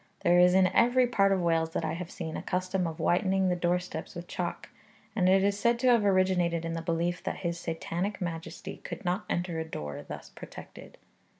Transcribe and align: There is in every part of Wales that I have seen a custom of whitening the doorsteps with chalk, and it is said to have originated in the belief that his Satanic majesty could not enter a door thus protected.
There 0.21 0.39
is 0.39 0.55
in 0.55 0.65
every 0.73 1.05
part 1.05 1.31
of 1.31 1.43
Wales 1.43 1.73
that 1.73 1.85
I 1.85 1.93
have 1.93 2.09
seen 2.09 2.35
a 2.35 2.41
custom 2.41 2.87
of 2.87 2.99
whitening 2.99 3.49
the 3.49 3.55
doorsteps 3.55 4.15
with 4.15 4.27
chalk, 4.27 4.69
and 5.15 5.29
it 5.29 5.43
is 5.43 5.59
said 5.59 5.77
to 5.77 5.89
have 5.89 6.03
originated 6.03 6.65
in 6.65 6.73
the 6.73 6.81
belief 6.81 7.21
that 7.21 7.37
his 7.45 7.59
Satanic 7.59 8.19
majesty 8.19 8.77
could 8.77 9.05
not 9.05 9.25
enter 9.29 9.59
a 9.59 9.63
door 9.63 10.01
thus 10.01 10.31
protected. 10.31 10.97